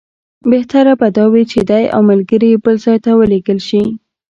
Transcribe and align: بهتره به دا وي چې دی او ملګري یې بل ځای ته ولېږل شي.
بهتره 0.51 0.93
به 0.99 1.07
دا 1.17 1.25
وي 1.33 1.43
چې 1.51 1.59
دی 1.69 1.83
او 1.95 2.01
ملګري 2.11 2.47
یې 2.53 2.61
بل 2.65 2.75
ځای 2.85 2.97
ته 3.05 3.11
ولېږل 3.19 3.59
شي. 3.67 3.83